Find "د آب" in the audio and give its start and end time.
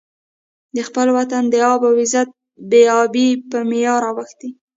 1.53-1.81